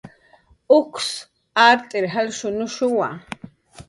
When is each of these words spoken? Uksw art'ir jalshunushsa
Uksw 0.77 1.11
art'ir 1.67 2.07
jalshunushsa 2.13 3.11